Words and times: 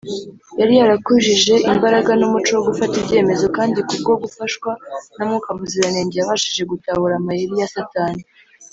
yari 0.59 0.73
yarakujije 0.81 1.53
imbaraga 1.71 2.11
n’umuco 2.19 2.51
wo 2.55 2.63
gufata 2.69 2.93
ibyemezo, 3.01 3.45
kandi 3.57 3.77
kubwo 3.87 4.11
gufashwa 4.23 4.71
na 5.15 5.23
Mwuka 5.27 5.49
Muziranenge 5.57 6.15
yabashije 6.17 6.63
gutahura 6.71 7.13
amayeri 7.17 7.55
ya 7.61 7.71
Satani 7.75 8.21